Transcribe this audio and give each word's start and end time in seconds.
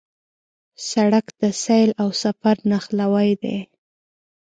سړک 0.89 1.25
د 1.41 1.43
سیل 1.63 1.89
او 2.01 2.09
سفر 2.23 2.55
نښلوی 2.69 3.31
دی. 3.41 3.57